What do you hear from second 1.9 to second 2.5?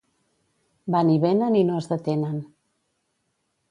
detenen.